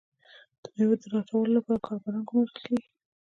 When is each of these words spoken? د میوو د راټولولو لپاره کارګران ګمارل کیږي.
د 0.61 0.63
میوو 0.75 0.95
د 1.01 1.03
راټولولو 1.13 1.55
لپاره 1.57 1.77
کارګران 1.87 2.19
ګمارل 2.29 2.51
کیږي. 2.65 2.87